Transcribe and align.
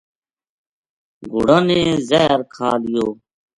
گھوڑاں 1.31 1.63
نے 1.67 1.79
زہر 2.09 2.39
کھا 2.53 2.69
لیو 2.83 3.07